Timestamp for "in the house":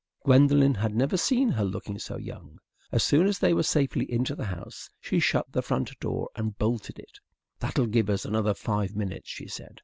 4.11-4.89